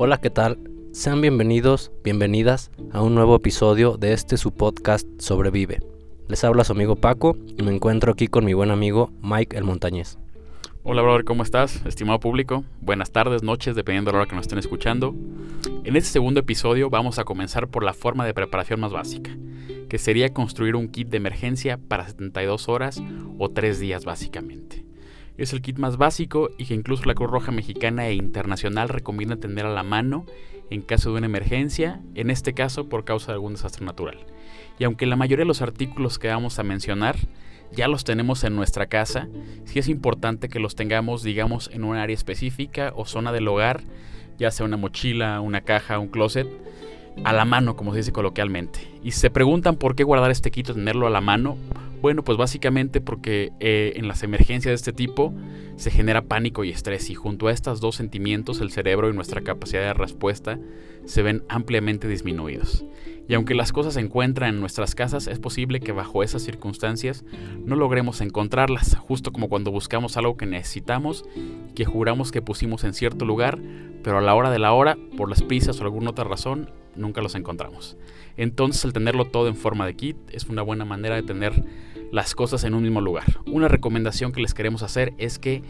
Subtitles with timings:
[0.00, 0.60] Hola, ¿qué tal?
[0.92, 5.82] Sean bienvenidos, bienvenidas a un nuevo episodio de este su podcast Sobrevive.
[6.28, 9.64] Les habla su amigo Paco y me encuentro aquí con mi buen amigo Mike el
[9.64, 10.16] Montañez.
[10.84, 11.84] Hola, brother, ¿cómo estás?
[11.84, 15.16] Estimado público, buenas tardes, noches, dependiendo de la hora que nos estén escuchando.
[15.82, 19.36] En este segundo episodio vamos a comenzar por la forma de preparación más básica,
[19.88, 23.02] que sería construir un kit de emergencia para 72 horas
[23.36, 24.86] o 3 días básicamente.
[25.38, 29.36] Es el kit más básico y que incluso la Cruz Roja Mexicana e Internacional recomienda
[29.36, 30.26] tener a la mano
[30.68, 34.18] en caso de una emergencia, en este caso por causa de algún desastre natural.
[34.78, 37.16] Y aunque la mayoría de los artículos que vamos a mencionar
[37.72, 39.28] ya los tenemos en nuestra casa,
[39.64, 43.82] sí es importante que los tengamos, digamos, en un área específica o zona del hogar,
[44.38, 46.48] ya sea una mochila, una caja, un closet,
[47.24, 48.80] a la mano, como se dice coloquialmente.
[49.02, 51.56] Y se preguntan por qué guardar este kit o tenerlo a la mano.
[52.00, 55.34] Bueno, pues básicamente porque eh, en las emergencias de este tipo
[55.76, 59.40] se genera pánico y estrés y junto a estos dos sentimientos el cerebro y nuestra
[59.40, 60.58] capacidad de respuesta
[61.04, 62.84] se ven ampliamente disminuidos.
[63.28, 67.24] Y aunque las cosas se encuentran en nuestras casas, es posible que bajo esas circunstancias
[67.64, 71.24] no logremos encontrarlas, justo como cuando buscamos algo que necesitamos,
[71.74, 73.58] que juramos que pusimos en cierto lugar,
[74.02, 77.20] pero a la hora de la hora, por las prisas o alguna otra razón, nunca
[77.20, 77.96] los encontramos.
[78.38, 81.64] Entonces el tenerlo todo en forma de kit es una buena manera de tener
[82.12, 83.40] las cosas en un mismo lugar.
[83.46, 85.62] Una recomendación que les queremos hacer es que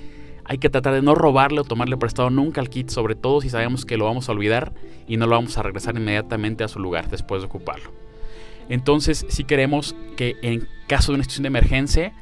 [0.45, 3.51] hay que tratar de no robarle o tomarle prestado nunca al kit, sobre todo si
[3.51, 4.75] sabemos que lo vamos a olvidar
[5.07, 7.93] y no lo vamos a regresar inmediatamente a su lugar después de ocuparlo.
[8.69, 12.13] Entonces, si queremos que en caso de una situación de emergencia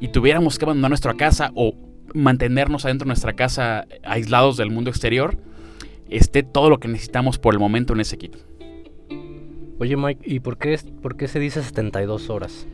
[0.00, 1.74] y tuviéramos que abandonar nuestra casa o
[2.14, 5.36] mantenernos adentro de nuestra casa aislados del mundo exterior,
[6.08, 8.36] esté todo lo que necesitamos por el momento en ese kit.
[9.82, 12.68] Oye Mike, ¿y por qué, por qué se dice 72 horas?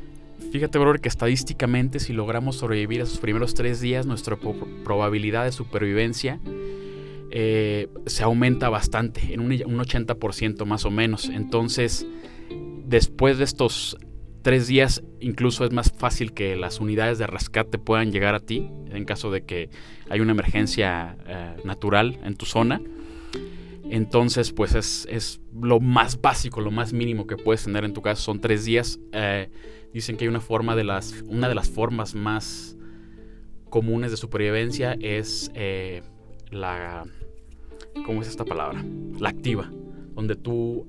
[0.53, 4.37] Fíjate, bro, que estadísticamente si logramos sobrevivir a esos primeros tres días, nuestra
[4.85, 6.39] probabilidad de supervivencia
[7.31, 11.31] eh, se aumenta bastante, en un, un 80% más o menos.
[11.31, 12.07] Entonces,
[12.85, 13.97] después de estos
[14.43, 18.69] tres días, incluso es más fácil que las unidades de rescate puedan llegar a ti
[18.91, 19.71] en caso de que
[20.11, 22.83] hay una emergencia eh, natural en tu zona.
[23.91, 28.23] Entonces, pues es, lo más básico, lo más mínimo que puedes tener en tu casa.
[28.23, 28.99] Son tres días.
[29.13, 29.51] Eh,
[29.93, 31.25] dicen que hay una forma de las.
[31.27, 32.77] Una de las formas más
[33.71, 36.03] comunes de supervivencia es eh,
[36.51, 37.05] la.
[38.05, 38.85] ¿Cómo es esta palabra?
[39.19, 39.71] La activa.
[40.15, 40.87] Donde tú,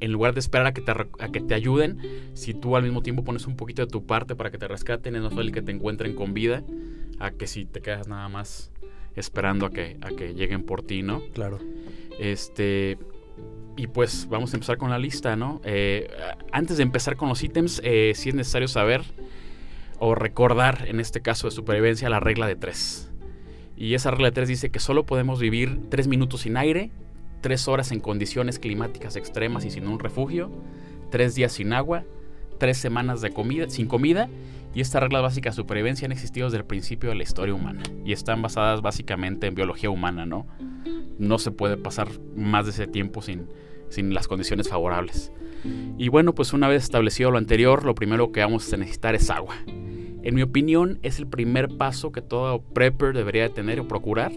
[0.00, 1.98] en lugar de esperar a que te, a que te ayuden,
[2.34, 5.14] si tú al mismo tiempo pones un poquito de tu parte para que te rescaten,
[5.16, 6.64] es más fácil que te encuentren con vida
[7.18, 8.72] a que si te quedas nada más
[9.14, 11.22] esperando a que, a que lleguen por ti, ¿no?
[11.34, 11.58] Claro.
[12.20, 12.98] Este.
[13.76, 15.62] Y pues vamos a empezar con la lista, ¿no?
[15.64, 16.10] Eh,
[16.52, 19.02] antes de empezar con los ítems, eh, sí es necesario saber
[19.98, 23.10] o recordar, en este caso de supervivencia, la regla de tres.
[23.76, 26.90] Y esa regla de tres dice que solo podemos vivir tres minutos sin aire,
[27.40, 30.50] tres horas en condiciones climáticas extremas y sin un refugio,
[31.10, 32.04] tres días sin agua,
[32.58, 34.28] tres semanas de comida, sin comida
[34.74, 37.82] y estas reglas básicas de supervivencia han existido desde el principio de la historia humana
[38.04, 40.46] y están basadas básicamente en biología humana, ¿no?
[41.18, 43.48] No se puede pasar más de ese tiempo sin,
[43.88, 45.32] sin las condiciones favorables.
[45.98, 49.28] Y bueno, pues una vez establecido lo anterior, lo primero que vamos a necesitar es
[49.28, 49.56] agua.
[50.22, 54.32] En mi opinión, es el primer paso que todo prepper debería tener o procurar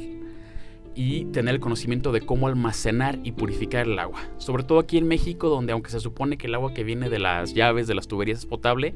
[0.95, 4.21] y tener el conocimiento de cómo almacenar y purificar el agua.
[4.37, 7.19] Sobre todo aquí en México, donde aunque se supone que el agua que viene de
[7.19, 8.93] las llaves, de las tuberías es potable,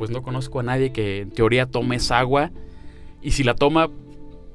[0.00, 2.50] pues no conozco a nadie que en teoría tome esa agua
[3.20, 3.90] y si la toma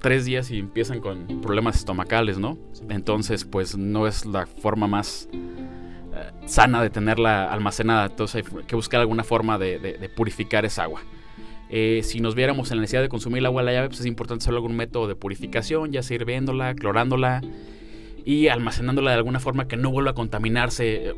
[0.02, 2.58] tres días y empiezan con problemas estomacales, ¿no?
[2.90, 8.08] Entonces, pues no es la forma más eh, sana de tenerla almacenada.
[8.08, 11.02] Entonces hay que buscar alguna forma de purificar esa agua.
[11.70, 14.00] Eh, si nos viéramos en la necesidad de consumir el agua de la llave, pues
[14.00, 17.42] es importante hacer algún método de purificación, ya sea hirviéndola, clorándola
[18.26, 21.10] y almacenándola de alguna forma que no vuelva a contaminarse.
[21.10, 21.14] Eh,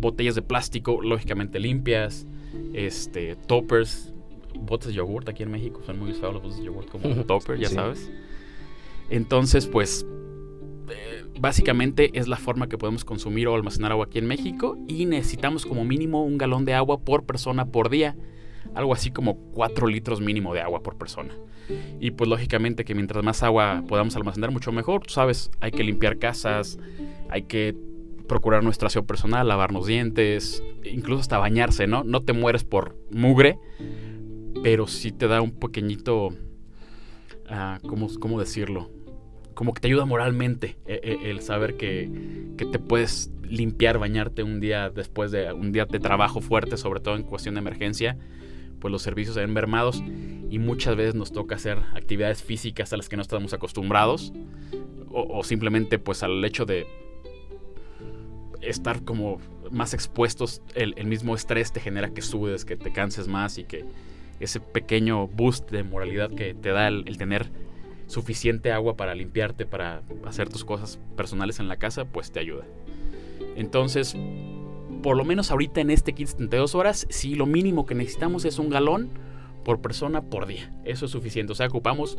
[0.00, 2.26] botellas de plástico, lógicamente limpias,
[2.74, 4.12] este, toppers,
[4.54, 7.58] botes de yogurt aquí en México son muy usados los botes de yogurt como topper,
[7.58, 8.10] ya sabes.
[9.08, 10.06] Entonces, pues
[10.90, 15.06] eh, básicamente es la forma que podemos consumir o almacenar agua aquí en México y
[15.06, 18.16] necesitamos como mínimo un galón de agua por persona por día
[18.74, 21.34] algo así como 4 litros mínimo de agua por persona.
[22.00, 25.02] Y pues lógicamente que mientras más agua podamos almacenar, mucho mejor.
[25.02, 26.78] Tú sabes, hay que limpiar casas,
[27.28, 27.76] hay que
[28.30, 32.04] procurar nuestro aseo personal, lavarnos dientes, incluso hasta bañarse, ¿no?
[32.04, 33.58] No te mueres por mugre,
[34.62, 36.28] pero sí te da un pequeñito...
[36.28, 37.84] Uh,
[38.20, 38.88] ¿cómo, decirlo?
[39.54, 42.08] Como que te ayuda moralmente eh, eh, el, saber que,
[42.56, 47.00] que te puedes limpiar, bañarte un día después de un día de trabajo fuerte, sobre
[47.00, 48.16] todo en cuestión de emergencia
[48.80, 50.02] pues los servicios se ven mermados
[50.48, 54.32] y muchas veces nos toca hacer actividades físicas a las que no estamos acostumbrados
[55.12, 56.86] o, simplemente pues al hecho de
[58.60, 59.38] estar como
[59.70, 63.84] más expuestos, el, mismo estrés te genera que sudes, que te canses más y que
[64.40, 67.50] ese pequeño boost de moralidad que te da el, tener
[68.06, 72.64] suficiente agua para limpiarte, para hacer tus cosas personales en la casa, pues te ayuda.
[73.56, 74.16] Entonces,
[75.02, 78.58] por lo menos ahorita en este kit 72 horas, sí, lo mínimo que necesitamos es
[78.58, 79.10] un galón
[79.64, 80.72] por persona por día.
[80.84, 81.52] Eso es suficiente.
[81.52, 82.18] O sea, ocupamos,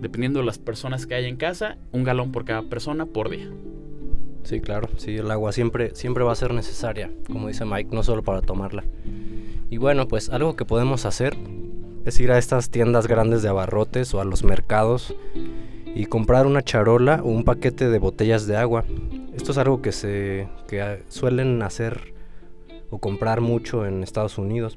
[0.00, 3.50] dependiendo de las personas que hay en casa, un galón por cada persona por día.
[4.44, 8.02] Sí, claro, sí, el agua siempre, siempre va a ser necesaria, como dice Mike, no
[8.02, 8.84] solo para tomarla.
[9.70, 11.36] Y bueno, pues algo que podemos hacer
[12.04, 15.14] es ir a estas tiendas grandes de abarrotes o a los mercados
[15.94, 18.84] y comprar una charola o un paquete de botellas de agua.
[19.34, 22.12] Esto es algo que se que suelen hacer
[22.90, 24.76] o comprar mucho en Estados Unidos.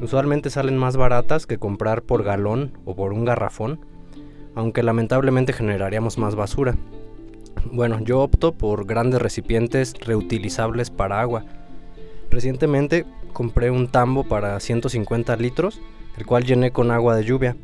[0.00, 3.80] Usualmente salen más baratas que comprar por galón o por un garrafón,
[4.54, 6.76] aunque lamentablemente generaríamos más basura.
[7.72, 11.44] Bueno, yo opto por grandes recipientes reutilizables para agua.
[12.30, 15.80] Recientemente compré un tambo para 150 litros,
[16.16, 17.56] el cual llené con agua de lluvia.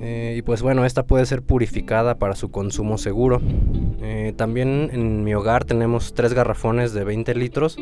[0.00, 3.40] Eh, y pues bueno, esta puede ser purificada para su consumo seguro.
[4.02, 7.76] Eh, también en mi hogar tenemos tres garrafones de 20 litros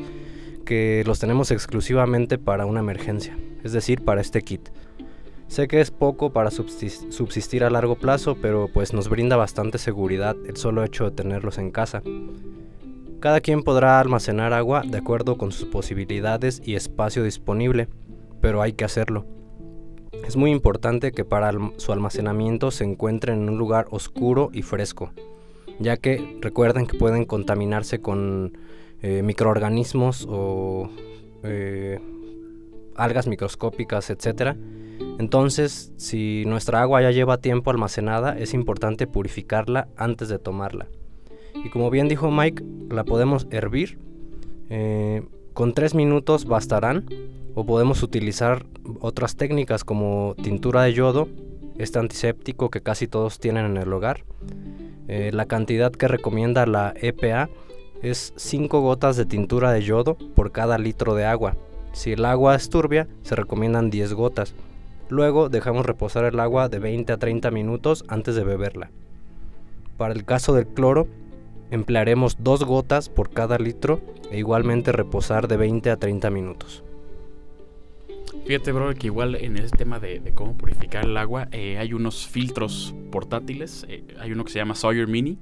[0.64, 4.68] que los tenemos exclusivamente para una emergencia, es decir, para este kit.
[5.52, 10.34] Sé que es poco para subsistir a largo plazo, pero pues nos brinda bastante seguridad
[10.46, 12.02] el solo hecho de tenerlos en casa.
[13.20, 17.88] Cada quien podrá almacenar agua de acuerdo con sus posibilidades y espacio disponible,
[18.40, 19.26] pero hay que hacerlo.
[20.26, 25.12] Es muy importante que para su almacenamiento se encuentre en un lugar oscuro y fresco,
[25.78, 28.56] ya que recuerden que pueden contaminarse con
[29.02, 30.88] eh, microorganismos o
[31.42, 32.00] eh,
[32.96, 34.56] algas microscópicas, etc.
[35.18, 40.88] Entonces, si nuestra agua ya lleva tiempo almacenada, es importante purificarla antes de tomarla.
[41.64, 43.98] Y como bien dijo Mike, la podemos hervir.
[44.68, 45.22] Eh,
[45.52, 47.06] con 3 minutos bastarán.
[47.54, 48.64] O podemos utilizar
[49.00, 51.28] otras técnicas como tintura de yodo,
[51.76, 54.24] este antiséptico que casi todos tienen en el hogar.
[55.06, 57.50] la cantidad que recomienda la EPA
[58.02, 61.56] es 5 gotas de tintura de yodo por cada litro de agua.
[61.92, 64.54] Si el agua es turbia, se recomiendan 10 gotas.
[65.12, 68.90] Luego dejamos reposar el agua de 20 a 30 minutos antes de beberla.
[69.98, 71.06] Para el caso del cloro,
[71.70, 74.00] emplearemos 2 gotas por cada litro
[74.30, 76.82] e igualmente reposar de 20 a 30 minutos.
[78.46, 82.26] Fíjate, bro, que igual en ese tema de, cómo purificar el agua, eh, hay unos
[82.26, 83.84] filtros portátiles.
[83.90, 85.36] Eh, hay uno que se llama Sawyer Mini,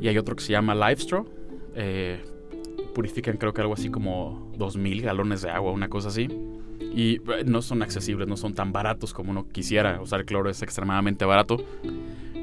[0.00, 1.24] y hay otro que se llama Livestraw.
[1.76, 2.20] Eh,
[2.96, 6.28] purifican creo que algo así como 2.000 galones de agua, una cosa así.
[6.94, 10.00] Y eh, no son accesibles, no son tan baratos como uno quisiera.
[10.00, 11.64] Usar cloro es extremadamente barato.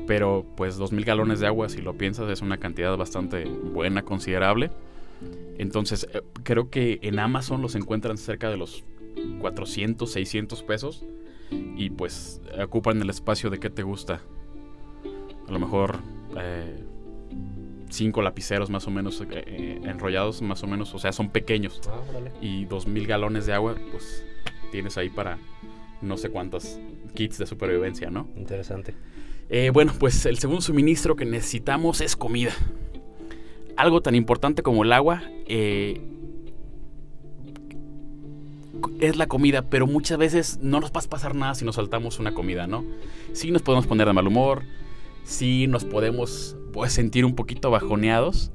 [0.08, 4.70] Pero pues 2.000 galones de agua, si lo piensas, es una cantidad bastante buena, considerable.
[5.58, 8.84] Entonces, eh, creo que en Amazon los encuentran cerca de los
[9.40, 11.06] 400, 600 pesos.
[11.78, 14.22] Y pues ocupan el espacio de que te gusta.
[15.48, 16.00] A lo mejor
[16.38, 16.84] eh,
[17.90, 21.82] cinco lapiceros más o menos eh, enrollados, más o menos, o sea, son pequeños.
[21.88, 22.02] Ah,
[22.42, 24.26] y dos mil galones de agua, pues
[24.72, 25.38] tienes ahí para
[26.02, 26.80] no sé cuántos
[27.14, 28.28] kits de supervivencia, ¿no?
[28.36, 28.96] Interesante.
[29.50, 32.52] Eh, bueno, pues el segundo suministro que necesitamos es comida.
[33.78, 35.24] Algo tan importante como el agua
[39.00, 42.20] es la comida, pero muchas veces no nos va a pasar nada si nos saltamos
[42.20, 42.84] una comida, ¿no?
[43.34, 44.64] Sí nos podemos poner de mal humor,
[45.24, 48.52] sí nos podemos pues, sentir un poquito bajoneados.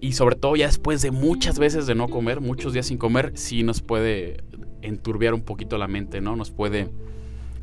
[0.00, 3.32] Y sobre todo ya después de muchas veces de no comer, muchos días sin comer,
[3.34, 4.44] sí nos puede
[4.82, 6.36] enturbiar un poquito la mente, ¿no?
[6.36, 6.88] Nos puede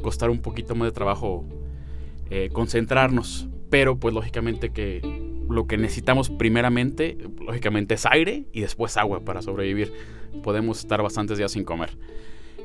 [0.01, 1.45] costar un poquito más de trabajo
[2.29, 3.47] eh, concentrarnos.
[3.69, 5.01] Pero pues lógicamente que
[5.49, 9.93] lo que necesitamos primeramente, lógicamente es aire y después agua para sobrevivir.
[10.43, 11.97] Podemos estar bastantes días sin comer.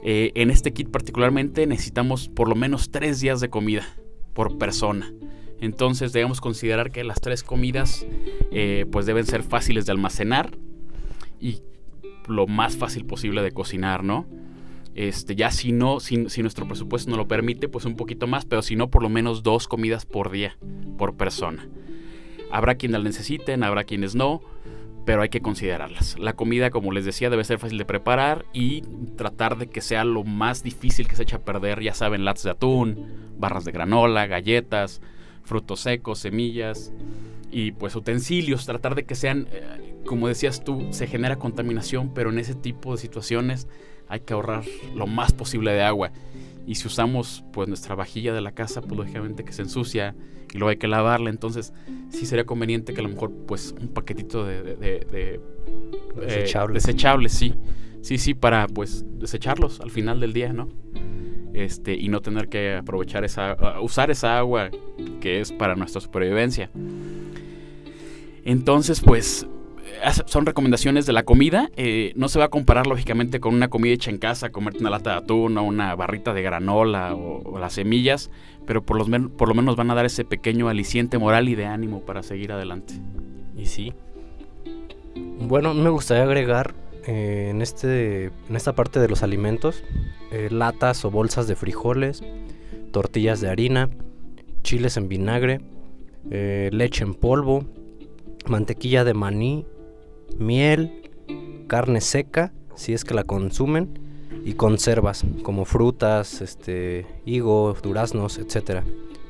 [0.03, 3.87] Eh, en este kit particularmente necesitamos por lo menos tres días de comida
[4.33, 5.13] por persona.
[5.61, 8.07] Entonces debemos considerar que las tres comidas
[8.51, 10.57] eh, pues deben ser fáciles de almacenar
[11.39, 11.61] y
[12.29, 14.27] lo más fácil posible de cocinar, ¿no?
[14.95, 18.63] Este, ya si no, si, nuestro presupuesto no lo permite, pues un poquito más, pero
[18.63, 20.57] si no, por lo menos dos comidas por día,
[20.99, 21.69] por persona.
[22.51, 24.41] Habrá quienes las necesiten, habrá quienes no,
[25.07, 26.19] pero hay que considerarlas.
[26.19, 28.83] La comida, como les decía, debe ser fácil de preparar y
[29.17, 32.43] tratar de que sea lo más difícil que se eche a perder, ya saben, latas
[32.43, 33.07] de atún,
[33.39, 35.01] barras de granola, galletas,
[35.45, 36.93] frutos secos, semillas
[37.51, 42.31] y pues utensilios, tratar de que sean, eh, como decías tú, se genera contaminación, pero
[42.31, 43.67] en ese tipo de situaciones
[44.09, 44.65] hay que ahorrar
[44.95, 46.13] lo más posible de agua.
[46.67, 50.15] Y si usamos pues nuestra vajilla de la casa, pues lógicamente que se ensucia
[50.53, 51.31] y luego hay que lavarla.
[51.31, 51.73] Entonces
[52.11, 55.41] sí sería conveniente que a lo mejor pues un paquetito de, de, de, de eh,
[56.21, 56.85] Desechables.
[56.85, 57.55] desechables, sí.
[58.03, 60.69] Sí, sí, para pues desecharlos al final del día, ¿no?
[61.53, 64.71] Este, y no tener que aprovechar esa, usar esa agua
[65.21, 66.71] que es para nuestra supervivencia.
[68.45, 69.47] Entonces, pues,
[70.03, 71.71] as- son recomendaciones de la comida.
[71.77, 74.91] eh, no se va a comparar, lógicamente, con una comida hecha en casa, comerte una
[74.91, 78.31] lata de atún o una barrita de granola o, las semillas,
[78.67, 82.23] pero por, lo menos van a dar ese pequeño aliciente moral y de ánimo para
[82.23, 82.95] seguir adelante.
[83.57, 83.93] Y sí.
[85.41, 86.75] Bueno, me gustaría agregar
[87.07, 89.83] eh, en, este, en esta parte de los alimentos
[90.31, 92.23] eh, latas o bolsas de frijoles,
[92.93, 93.91] tortillas de harina,
[94.63, 95.61] chiles en vinagre,
[96.31, 97.65] eh, leche en polvo,
[98.47, 99.67] mantequilla de maní,
[100.39, 101.11] miel,
[101.67, 103.99] carne seca, si es que la consumen,
[104.45, 108.85] y conservas como frutas, este, higo, duraznos, etcétera.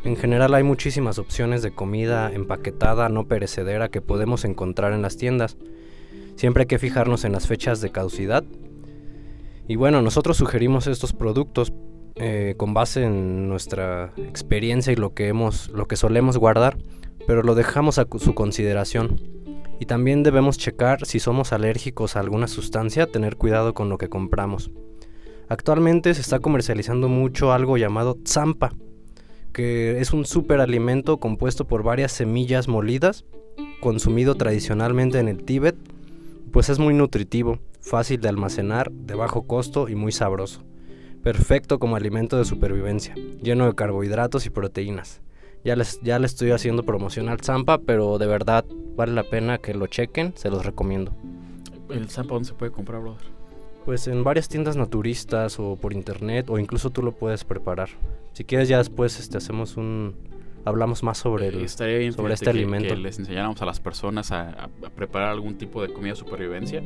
[0.05, 5.17] En general hay muchísimas opciones de comida empaquetada no perecedera que podemos encontrar en las
[5.17, 5.57] tiendas.
[6.37, 8.45] Siempre hay que fijarnos en las fechas de caducidad.
[9.69, 11.73] Y bueno, nosotros sugerimos estos productos
[12.17, 16.79] eh, con base en nuestra experiencia y lo que hemos, lo que solemos guardar,
[17.27, 19.21] pero lo dejamos a su consideración.
[19.79, 24.09] Y también debemos checar si somos alérgicos a alguna sustancia, tener cuidado con lo que
[24.09, 24.71] compramos.
[25.49, 28.73] Actualmente se está comercializando mucho algo llamado zampa,
[29.53, 33.25] que es un superalimento compuesto por varias semillas molidas,
[33.81, 35.77] consumido tradicionalmente en el Tíbet,
[36.53, 40.63] pues es muy nutritivo, fácil de almacenar, de bajo costo y muy sabroso.
[41.23, 45.21] Perfecto como alimento de supervivencia, lleno de carbohidratos y proteínas.
[45.65, 48.65] Ya les, ya le estoy haciendo promoción al Zampa, pero de verdad
[48.97, 51.13] vale la pena que lo chequen, se los recomiendo.
[51.91, 53.27] ¿El zampa dónde se puede comprar, brother?
[53.85, 57.89] Pues en varias tiendas naturistas o por internet o incluso tú lo puedes preparar.
[58.33, 60.15] Si quieres ya después este, hacemos un...
[60.65, 61.57] Hablamos más sobre el...
[61.61, 62.95] Eh, Estaría bien sobre este que- alimento.
[62.95, 66.17] que les enseñáramos a las personas a, a- a preparar algún tipo de comida de
[66.17, 66.83] supervivencia.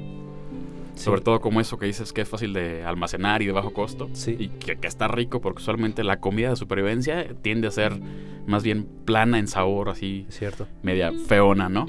[0.94, 1.04] Sí.
[1.04, 4.08] Sobre todo como eso que dices que es fácil de almacenar y de bajo costo.
[4.12, 4.36] Sí.
[4.38, 7.98] Y que, que está rico porque usualmente la comida de supervivencia tiende a ser
[8.46, 10.66] más bien plana en sabor, así cierto.
[10.82, 11.86] media feona, ¿no?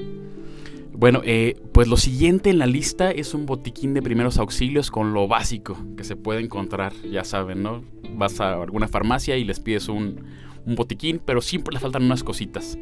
[0.92, 5.12] Bueno, eh, pues lo siguiente en la lista es un botiquín de primeros auxilios con
[5.12, 7.84] lo básico que se puede encontrar, ya saben, ¿no?
[8.14, 10.24] Vas a alguna farmacia y les pides un,
[10.64, 12.78] un botiquín, pero siempre le faltan unas cositas.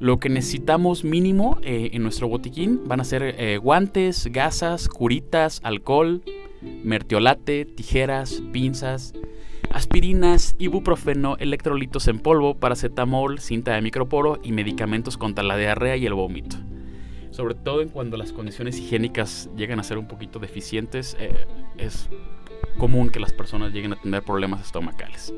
[0.00, 5.60] Lo que necesitamos mínimo eh, en nuestro botiquín van a ser eh, guantes, gasas, curitas,
[5.62, 6.22] alcohol,
[6.82, 9.14] mertiolate, tijeras, pinzas,
[9.70, 16.06] aspirinas, ibuprofeno, electrolitos en polvo, paracetamol, cinta de microporo y medicamentos contra la diarrea y
[16.06, 16.56] el vómito.
[17.30, 21.34] Sobre todo en cuando las condiciones higiénicas llegan a ser un poquito deficientes, eh,
[21.78, 22.08] es
[22.78, 25.32] común que las personas lleguen a tener problemas estomacales.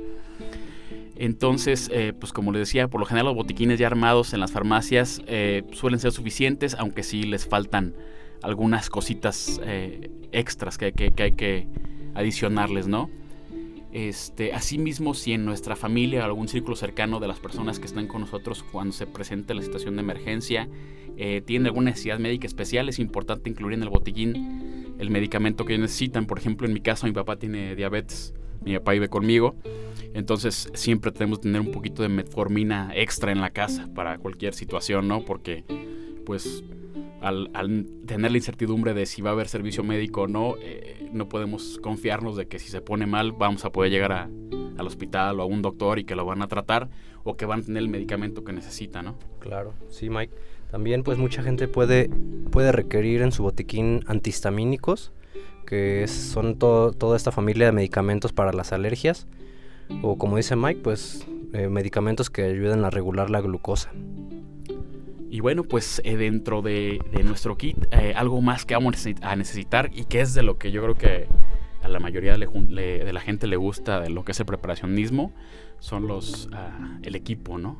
[1.16, 4.52] Entonces, eh, pues como les decía, por lo general los botiquines ya armados en las
[4.52, 7.94] farmacias eh, suelen ser suficientes, aunque sí les faltan
[8.42, 11.66] algunas cositas eh, extras que, hay que
[12.14, 13.10] adicionarles, ¿no?
[13.92, 18.06] Este, asimismo, si en nuestra familia o algún círculo cercano de las personas que están
[18.08, 20.68] con nosotros cuando se presente la situación de emergencia
[21.16, 25.78] eh, tienen alguna necesidad médica especial, es importante incluir en el botiquín el medicamento que
[25.78, 26.26] necesitan.
[26.26, 28.34] Por ejemplo, en mi caso, mi papá tiene diabetes,
[28.64, 29.54] mi papá vive conmigo,
[30.14, 34.54] entonces siempre tenemos que tener un poquito de metformina extra en la casa para cualquier
[34.54, 35.24] situación, ¿no?
[35.24, 35.64] Porque,
[36.24, 36.64] pues,
[37.20, 41.08] al, al tener la incertidumbre de si va a haber servicio médico o no, eh,
[41.12, 44.28] no podemos confiarnos de que si se pone mal vamos a poder llegar a-
[44.78, 46.88] al hospital o a un doctor y que lo van a tratar
[47.24, 49.16] o que van a tener el medicamento que necesita, ¿no?
[49.40, 50.32] Claro, sí, Mike.
[50.70, 52.10] También, pues, mucha gente puede,
[52.50, 55.12] puede requerir en su botiquín antihistamínicos,
[55.66, 59.26] que son to- toda esta familia de medicamentos para las alergias,
[60.02, 63.90] o como dice Mike, pues, eh, medicamentos que ayuden a regular la glucosa.
[65.28, 69.18] Y bueno, pues eh, dentro de, nuestro kit, eh, algo más que vamos a necesi-
[69.22, 71.26] a necesitar y que es de lo que yo creo que
[71.82, 75.32] a la mayoría de la gente le gusta de lo que es el preparacionismo,
[75.78, 77.76] son los ah, el equipo, ¿no?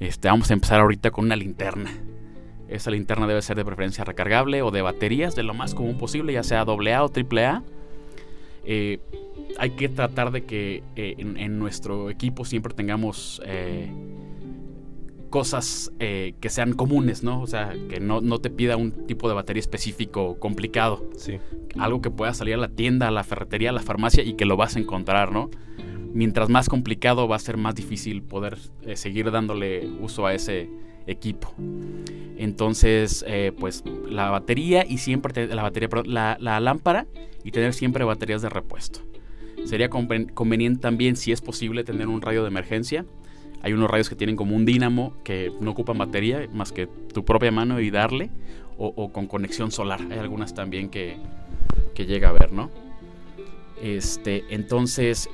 [0.00, 1.90] Este, vamos a empezar ahorita con una linterna.
[2.68, 6.34] Esa linterna debe ser de preferencia recargable o de baterías, de lo más común posible,
[6.34, 7.62] ya sea AA o AAA.
[8.70, 8.98] Eh,
[9.58, 13.90] hay que tratar de que eh, en, en nuestro equipo siempre tengamos eh,
[15.30, 17.40] cosas que sean comunes, ¿no?
[17.40, 21.06] O sea, que no, no te pida un tipo de batería específico complicado.
[21.16, 21.38] Sí.
[21.78, 24.46] Algo que pueda salir a la tienda, a la ferretería, a la farmacia y que
[24.46, 25.50] lo vas a encontrar, ¿no?
[26.14, 28.58] Mientras más complicado va a ser más difícil poder
[28.94, 30.70] seguir dándole uso a ese
[31.08, 31.52] equipo.
[32.36, 37.06] Entonces, eh, pues la batería y siempre la batería, la, la lámpara
[37.42, 39.00] y tener siempre baterías de repuesto.
[39.64, 43.04] Sería conveniente también, si es posible, tener un radio de emergencia.
[43.62, 47.24] Hay unos radios que tienen como un dínamo que no ocupan batería más que tu
[47.24, 48.30] propia mano y darle,
[48.76, 50.00] o, con conexión solar.
[50.10, 51.16] Hay algunas también que,
[51.94, 52.70] que llega a ver, ¿no?
[53.82, 55.28] Este, entonces,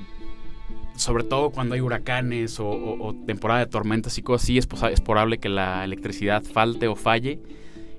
[0.96, 5.38] sobre todo cuando hay huracanes o, temporada de tormentas y cosas así, es, es probable
[5.38, 7.40] que la electricidad falte o falle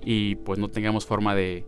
[0.03, 1.65] y pues no tengamos forma de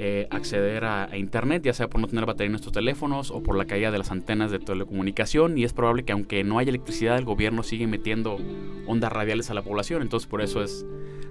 [0.00, 3.56] eh, acceder a, internet, ya sea por no tener batería en nuestros teléfonos o por
[3.56, 7.18] la caída de las antenas de telecomunicación y es probable que aunque no haya electricidad
[7.18, 8.38] el gobierno sigue metiendo
[8.86, 10.86] ondas radiales a la población, entonces por eso es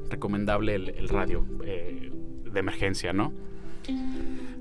[0.09, 2.12] recomendable el, radio eh,
[2.51, 3.31] de emergencia, ¿no?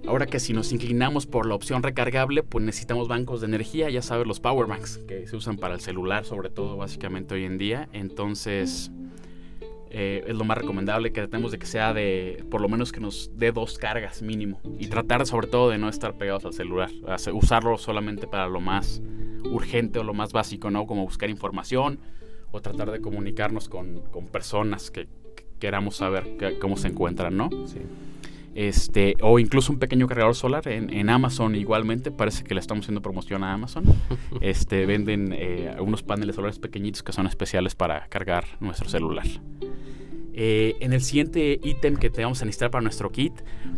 [0.06, 4.02] Ahora que si nos inclinamos por la opción recargable, pues necesitamos bancos de energía, ya
[4.02, 7.58] sabes, los power banks que se usan para el celular, sobre todo básicamente hoy en
[7.58, 7.88] día.
[7.92, 8.92] Entonces,
[9.90, 13.00] eh, es lo más recomendable que tratemos de que sea de, por lo menos que
[13.00, 14.60] nos dé dos cargas mínimo.
[14.78, 16.90] Y tratar sobre todo de no estar pegados al celular,
[17.32, 19.02] usarlo solamente para lo más
[19.44, 20.86] urgente o lo más básico, ¿no?
[20.86, 21.98] Como buscar información
[22.52, 25.08] o tratar de comunicarnos con, con personas que,
[25.58, 27.50] queramos saber cómo se encuentran, ¿no?
[27.66, 27.80] Sí.
[28.56, 33.02] Este, o incluso un pequeño cargador solar en, Amazon igualmente, parece que le estamos haciendo
[33.02, 33.84] promoción a Amazon.
[34.40, 39.26] Este, venden eh, unos paneles solares pequeñitos que son especiales para cargar nuestro celular.
[40.32, 43.34] Eh, en el siguiente ítem que te vamos a necesitar para nuestro kit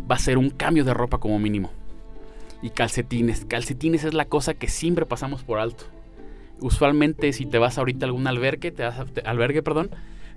[0.09, 1.71] va a ser un cambio de ropa como mínimo.
[2.61, 3.43] Y calcetines.
[3.43, 5.85] Calcetines es la cosa que siempre pasamos por alto.
[6.61, 8.83] Usualmente si te vas ahorita a algún albergue, te
[9.25, 9.89] albergue, perdón,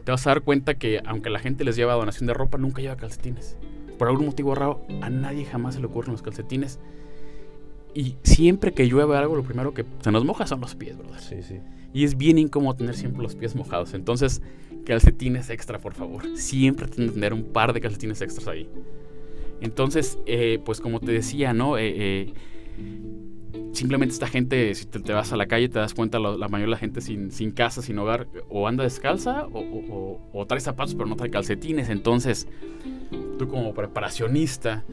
[0.02, 2.82] te vas a dar cuenta que aunque la gente les lleva donación de ropa, nunca
[2.82, 3.56] lleva calcetines
[4.02, 6.80] por algún motivo raro, a nadie jamás se le ocurren los calcetines.
[7.94, 11.21] Y siempre que llueve algo, lo primero que se nos moja son los pies, ¿verdad?
[11.21, 11.61] Sí, sí.
[11.94, 13.94] Y es bien incómodo tener siempre los pies mojados.
[13.94, 14.42] Entonces,
[14.85, 16.37] calcetines extra, por favor.
[16.37, 18.68] Siempre tener un par de calcetines extras ahí.
[19.61, 21.78] Entonces, eh, pues como te decía, ¿no?
[21.78, 22.35] Eh, eh,
[23.71, 26.71] simplemente esta gente, si te, vas a la calle, te das cuenta, la, mayoría de
[26.73, 31.06] la gente sin, sin, casa, sin hogar, o anda descalza, o, o trae zapatos, pero
[31.06, 31.88] no trae calcetines.
[31.88, 32.49] Entonces,
[33.49, 34.85] como preparacionista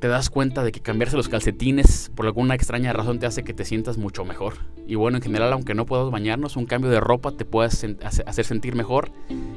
[0.00, 3.52] te das cuenta de que cambiarse los calcetines por alguna extraña razón te hace que
[3.52, 4.54] te sientas mucho mejor.
[4.86, 8.44] Y bueno, en general, aunque no puedas bañarnos, un cambio de ropa te puede hacer
[8.44, 9.12] sentir mejor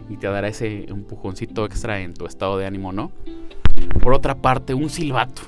[0.09, 3.11] y te dará ese empujoncito extra en tu estado de ánimo, ¿no?
[4.01, 5.43] Por otra parte, un silbato.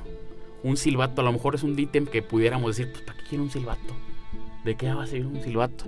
[0.63, 3.43] Un silbato a lo mejor es un ítem que pudiéramos decir, pues ¿para qué quiero
[3.43, 3.93] un silbato?
[4.63, 5.85] ¿De qué va a servir un silbato?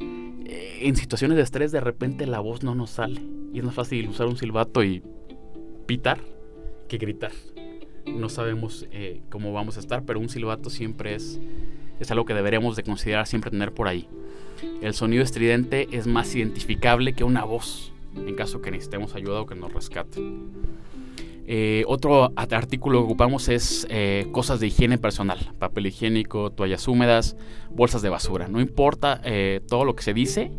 [0.00, 3.74] Eh, en situaciones de estrés de repente la voz no nos sale y es más
[3.74, 5.02] fácil usar un silbato y
[5.90, 6.20] pitar
[6.86, 7.32] que gritar.
[8.06, 11.40] No sabemos eh, cómo vamos a estar, pero un silbato siempre es,
[11.98, 14.06] es algo que deberíamos de considerar siempre tener por ahí.
[14.82, 19.46] El sonido estridente es más identificable que una voz, en caso que necesitemos ayuda o
[19.46, 20.20] que nos rescate.
[21.48, 27.36] Eh, otro artículo que ocupamos es eh, cosas de higiene personal, papel higiénico, toallas húmedas,
[27.68, 28.46] bolsas de basura.
[28.46, 29.20] No importa
[29.68, 30.52] todo lo que se dice,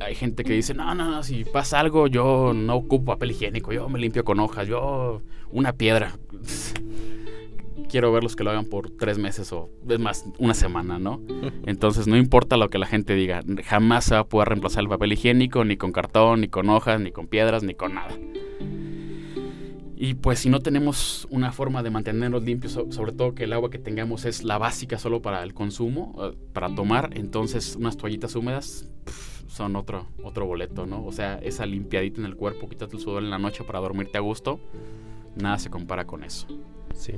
[0.00, 3.72] hay gente que dice, no, no, no, si pasa algo, yo no ocupo papel higiénico,
[3.72, 6.18] yo me limpio con hojas, yo una piedra.
[7.88, 11.22] Quiero verlos que lo hagan por tres meses o es más, una semana, ¿no?
[11.66, 14.88] Entonces no importa lo que la gente diga, jamás se va a poder reemplazar el
[14.88, 18.14] papel higiénico, ni con cartón, ni con hojas, ni con piedras, ni con nada.
[20.00, 23.68] Y pues si no tenemos una forma de mantenernos limpios, sobre todo que el agua
[23.68, 28.36] que tengamos es la básica solo para el consumo, eh, para tomar, entonces unas toallitas
[28.36, 28.88] húmedas
[29.48, 31.04] son otro, otro boleto, ¿no?
[31.04, 34.18] O sea, esa limpiadita en el cuerpo, quítate el sudor en la noche para dormirte
[34.18, 34.60] a gusto,
[35.36, 36.46] nada se compara con eso.
[36.94, 37.14] Sí.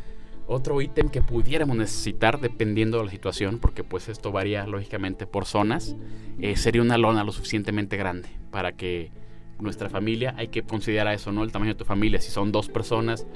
[0.46, 5.44] Otro ítem que pudiéramos necesitar dependiendo de la situación, porque pues esto varía lógicamente por
[5.44, 5.96] zonas,
[6.40, 9.12] eh, sería una lona lo suficientemente grande para que
[9.60, 11.44] nuestra familia, hay que considerar eso, ¿no?
[11.44, 12.20] El tamaño de tu familia.
[12.20, 13.26] Si son dos personas,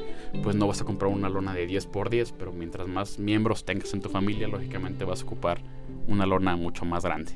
[0.42, 3.64] pues no vas a comprar una lona de 10 por 10, pero mientras más miembros
[3.64, 5.60] tengas en tu familia, lógicamente vas a ocupar
[6.08, 7.32] una lona mucho más grande.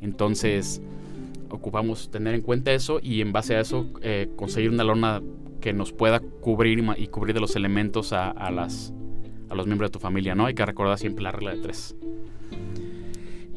[0.00, 0.80] Entonces,
[1.50, 5.22] ocupamos tener en cuenta eso y en base a eso eh, conseguir una lona
[5.60, 8.92] que nos pueda cubrir y, cubrir de los elementos a, las,
[9.48, 10.46] a los miembros de tu familia, ¿no?
[10.46, 11.96] Hay que recordar siempre la regla de tres.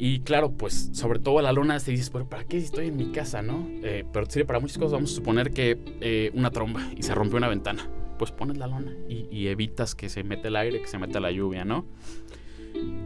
[0.02, 2.96] Y claro, pues sobre todo la lona te dices, pero ¿para qué si estoy en
[2.96, 3.68] mi casa, no?
[3.82, 4.92] Eh, pero sirve para muchas cosas.
[4.92, 7.86] Vamos a suponer que eh, una tromba y se rompió una ventana.
[8.18, 11.20] Pues pones la lona y, y, evitas que se mete el aire, que se meta
[11.20, 11.86] la lluvia, ¿no?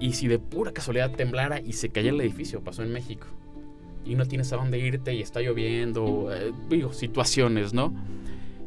[0.01, 3.27] Y si de pura casualidad temblara y se cayera el edificio, pasó en México,
[4.05, 7.95] y no tienes a dónde irte y está lloviendo, eh, digo, situaciones, ¿no?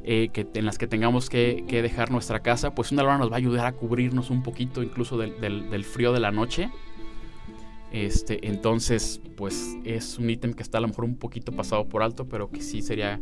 [0.04, 3.36] Eh, que, en las que tengamos que, dejar nuestra casa, pues una lona nos va
[3.36, 6.72] a ayudar a cubrirnos un poquito incluso del, frío de la noche.
[7.92, 12.04] Este, entonces, pues es un ítem que está a lo mejor un poquito pasado por
[12.04, 13.20] alto, pero que sí sería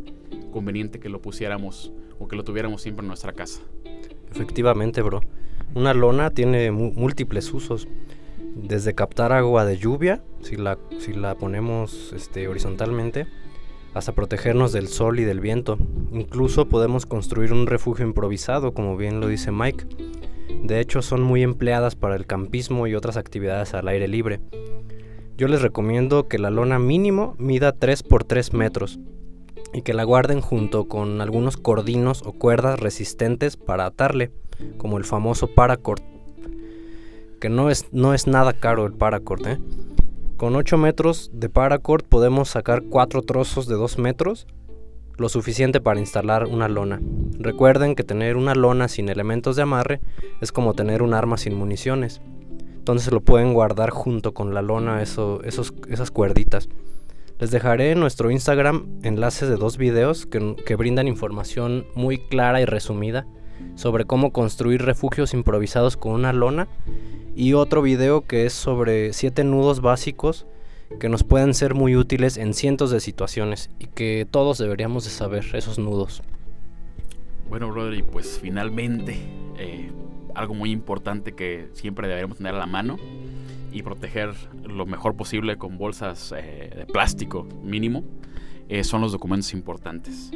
[0.52, 3.62] conveniente que lo pusiéramos o que lo tuviéramos siempre en nuestra casa.
[4.30, 5.22] Efectivamente, bro.
[5.74, 7.88] Una lona tiene múltiples usos.
[8.54, 13.26] Desde captar agua de lluvia, si la, si la ponemos este, horizontalmente,
[13.94, 15.78] hasta protegernos del sol y del viento.
[16.12, 19.86] Incluso podemos construir un refugio improvisado, como bien lo dice Mike.
[20.62, 24.40] De hecho, son muy empleadas para el campismo y otras actividades al aire libre.
[25.36, 28.98] Yo les recomiendo que la lona mínimo mida 3 por 3 metros
[29.72, 34.30] y que la guarden junto con algunos cordinos o cuerdas resistentes para atarle,
[34.78, 36.00] como el famoso paracord,
[37.40, 39.46] que no es, no es nada caro el paracord.
[39.46, 39.58] ¿eh?
[40.36, 44.46] Con 8 metros de paracord podemos sacar 4 trozos de 2 metros,
[45.16, 47.00] lo suficiente para instalar una lona.
[47.38, 50.00] Recuerden que tener una lona sin elementos de amarre
[50.40, 52.20] es como tener un arma sin municiones.
[52.76, 56.68] Entonces lo pueden guardar junto con la lona, eso, esos, esas cuerditas.
[57.38, 62.64] Les dejaré en nuestro Instagram enlaces de dos videos que, brindan información muy clara y
[62.64, 63.26] resumida
[63.74, 66.68] sobre cómo construir refugios improvisados con una lona
[67.34, 70.46] y otro video que es sobre siete nudos básicos
[71.00, 75.10] que nos pueden ser muy útiles en cientos de situaciones y que todos deberíamos de
[75.10, 76.22] saber esos nudos.
[77.48, 79.18] Bueno, brother, pues finalmente
[79.58, 79.90] eh,
[80.34, 82.96] algo muy importante que siempre deberíamos tener a la mano
[83.72, 88.04] y proteger lo mejor posible con bolsas eh, de plástico mínimo
[88.68, 90.30] eh, son los documentos importantes.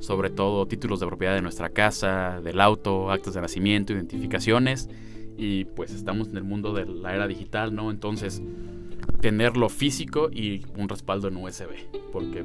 [0.00, 4.88] Sobre todo títulos de propiedad de nuestra casa, del auto, actos de nacimiento, identificaciones.
[5.36, 7.90] Y pues estamos en el mundo de la era digital, ¿no?
[7.90, 8.42] Entonces,
[9.20, 11.70] tenerlo físico y un respaldo en USB.
[12.12, 12.44] Porque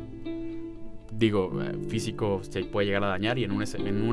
[1.17, 3.63] digo, eh, físico se puede llegar a dañar y en, un,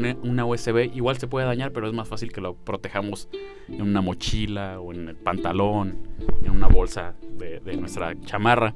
[0.05, 3.29] en una, USB igual se puede dañar, pero es más fácil que lo protejamos
[3.68, 5.98] en una mochila o en el pantalón,
[6.44, 8.74] en una bolsa de, nuestra chamarra.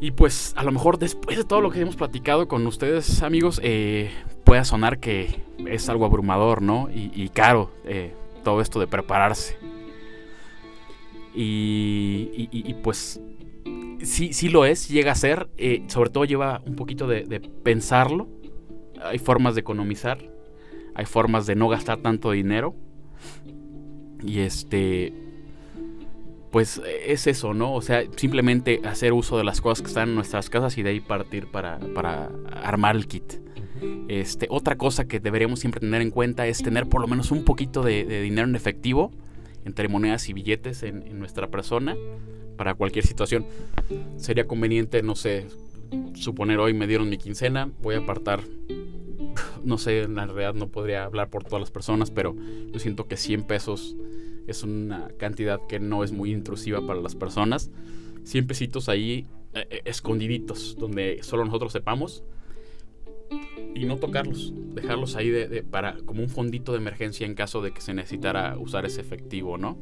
[0.00, 3.60] Y pues a lo mejor después de todo lo que hemos platicado con ustedes amigos,
[3.62, 4.10] eh,
[4.44, 6.88] pueda sonar que es algo abrumador, ¿no?
[6.92, 9.58] Y, caro eh, todo esto de prepararse.
[11.34, 13.20] Y, y, pues
[14.02, 18.28] sí, sí lo es, llega a ser, eh, sobre todo lleva un poquito de, pensarlo,
[19.02, 20.18] hay formas de economizar,
[20.94, 22.74] hay formas de no gastar tanto dinero
[24.22, 25.12] y este,
[26.50, 27.74] pues es eso, ¿no?
[27.74, 30.90] O sea, simplemente hacer uso de las cosas que están en nuestras casas y de
[30.90, 31.78] ahí partir para,
[32.62, 33.34] armar el kit.
[34.08, 37.44] Este, otra cosa que deberíamos siempre tener en cuenta es tener por lo menos un
[37.44, 39.10] poquito de, dinero en efectivo,
[39.64, 41.96] entre monedas y billetes en nuestra persona
[42.60, 43.46] para cualquier situación.
[44.18, 45.46] Sería conveniente, no sé,
[46.12, 48.42] suponer hoy me dieron mi quincena, voy a apartar,
[49.64, 52.36] no sé, en realidad no podría hablar por todas las personas, pero
[52.70, 53.96] yo siento que 100 pesos
[54.46, 57.70] es una cantidad que no es muy intrusiva para las personas.
[58.24, 62.22] 100 pesitos ahí eh, eh, escondiditos, donde solo nosotros sepamos
[63.74, 65.32] y no tocarlos, dejarlos ahí
[65.70, 69.56] para como un fondito de emergencia en caso de que se necesitara usar ese efectivo,
[69.56, 69.78] ¿no?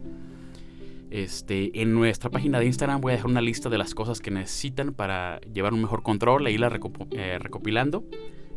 [1.10, 4.30] Este, en nuestra página de Instagram voy a dejar una lista de las cosas que
[4.30, 6.70] necesitan para llevar un mejor control e irla
[7.12, 8.04] eh, recopilando.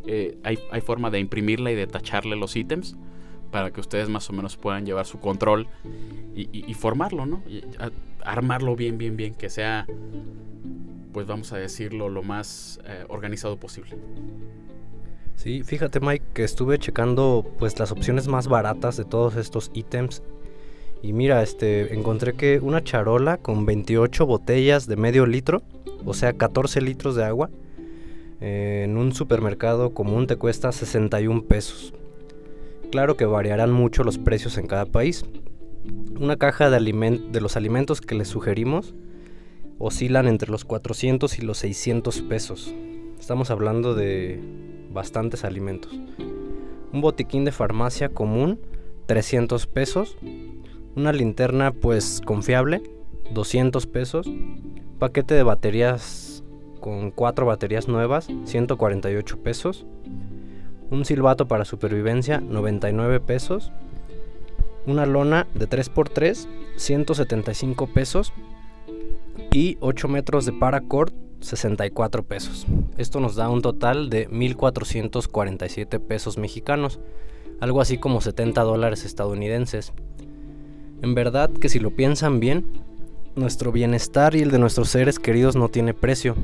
[0.06, 2.98] Eh, hay, forma de imprimirla y de tacharle los ítems
[3.52, 5.68] para que ustedes más o menos puedan llevar su control
[6.34, 7.44] y, formarlo, ¿no?
[8.24, 9.86] armarlo bien, bien, bien, que sea,
[11.12, 13.98] pues vamos a decirlo, lo más eh, organizado posible.
[15.36, 20.22] Sí, fíjate Mike que estuve checando pues las opciones más baratas de todos estos ítems
[21.02, 25.64] y mira, este, encontré que una charola con 28 botellas de medio litro,
[26.06, 27.50] o sea, 14 litros de agua,
[28.40, 31.94] en un supermercado común te cuesta 61 pesos.
[32.92, 35.26] Claro que variarán mucho los precios en cada país.
[36.20, 38.94] Una caja de, los alimentos que les sugerimos
[39.80, 42.74] oscilan entre los 400 y los 600 pesos.
[43.20, 44.40] Estamos hablando de
[44.92, 45.94] bastantes alimentos.
[46.94, 48.60] Un botiquín de farmacia común,
[49.08, 50.18] 300 pesos
[50.96, 52.82] una linterna pues confiable,
[53.34, 54.30] 200 pesos.
[55.00, 56.44] Paquete de baterías
[56.80, 59.86] con 4 baterías nuevas, 148 pesos.
[60.92, 63.72] Un silbato para supervivencia, 99 pesos.
[64.86, 68.34] Una lona de 3x3, 175 pesos.
[69.52, 72.68] Y 8 metros de paracord, 64 pesos.
[72.98, 77.00] Esto nos da un total de 1.447 pesos mexicanos,
[77.60, 79.94] algo así como 70 dólares estadounidenses.
[81.02, 82.66] En verdad que si lo piensan bien,
[83.36, 86.36] nuestro bienestar y el de nuestros seres queridos no tiene precio.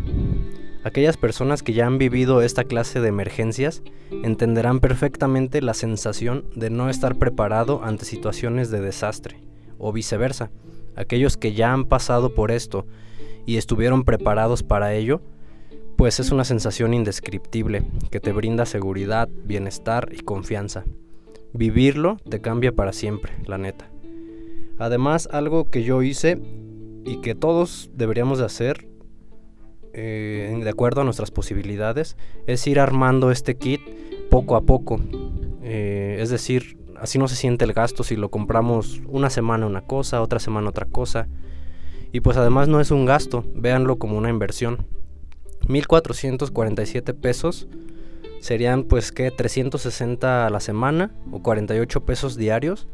[0.88, 3.84] Aquellas personas que ya han vivido esta clase de emergencias
[4.24, 9.42] entenderán perfectamente la sensación de no estar preparado ante situaciones de desastre,
[9.80, 10.50] o viceversa.
[10.96, 12.86] Aquellos que ya han pasado por esto
[13.46, 15.20] y estuvieron preparados para ello,
[15.98, 20.86] pues es una sensación indescriptible que te brinda seguridad, bienestar y confianza.
[21.52, 23.90] Vivirlo te cambia para siempre, la neta.
[24.80, 26.40] Además, algo que yo hice
[27.04, 28.88] y que todos deberíamos de hacer,
[30.00, 33.82] eh, de acuerdo a nuestras posibilidades, es ir armando este kit
[34.30, 35.00] poco a poco.
[35.64, 39.82] Eh, es decir, así no se siente el gasto si lo compramos una semana una
[39.82, 41.28] cosa, otra semana otra cosa.
[42.12, 44.86] Y pues además no es un gasto, véanlo como una inversión.
[45.68, 47.68] 1447 pesos
[48.40, 52.88] serían pues que 360 a la semana o 48 pesos diarios.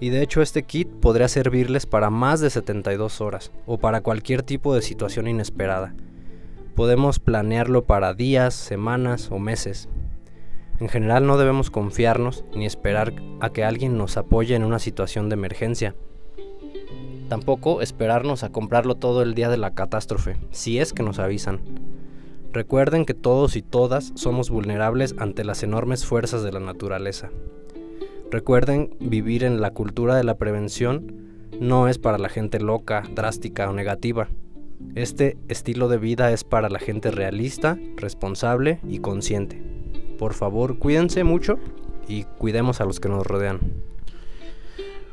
[0.00, 4.42] Y de hecho este kit podría servirles para más de 72 horas o para cualquier
[4.42, 5.94] tipo de situación inesperada.
[6.80, 9.90] Podemos planearlo para días, semanas o meses.
[10.78, 15.28] En general no debemos confiarnos ni esperar a que alguien nos apoye en una situación
[15.28, 15.94] de emergencia.
[17.28, 21.60] Tampoco esperarnos a comprarlo todo el día de la catástrofe, si es que nos avisan.
[22.50, 27.28] Recuerden que todos y todas somos vulnerables ante las enormes fuerzas de la naturaleza.
[28.30, 33.68] Recuerden, vivir en la cultura de la prevención no es para la gente loca, drástica
[33.68, 34.30] o negativa.
[34.94, 39.70] Este estilo de vida es para la gente realista, responsable y consciente
[40.20, 41.58] por favor, cuídense mucho
[42.06, 43.58] y cuidemos a los que nos rodean.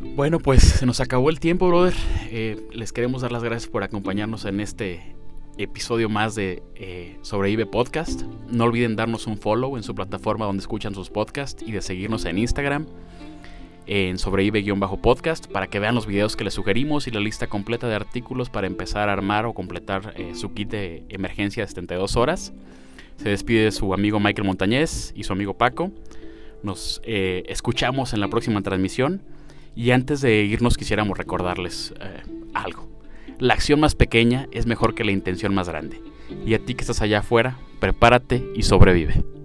[0.01, 1.93] Bueno, pues se nos acabó el tiempo, brother.
[2.29, 5.15] Eh, les queremos dar las gracias por acompañarnos en este
[5.57, 8.23] episodio más de eh, Sobrevive Podcast.
[8.51, 12.25] No olviden darnos un follow en su plataforma donde escuchan sus podcasts y de seguirnos
[12.25, 12.85] en Instagram
[13.87, 17.95] en sobrevive-podcast para que vean los videos que les sugerimos y la lista completa de
[17.95, 22.53] artículos para empezar a armar o completar eh, su kit de emergencia de 72 horas.
[23.15, 25.91] Se despide su amigo Michael Montañez y su amigo Paco.
[26.63, 29.21] Nos eh, escuchamos en la próxima transmisión.
[29.75, 32.23] Y antes de irnos quisiéramos recordarles eh,
[32.53, 32.89] algo.
[33.39, 36.01] La acción más pequeña es mejor que la intención más grande.
[36.45, 39.36] Y a ti que estás allá afuera, prepárate y sobrevive.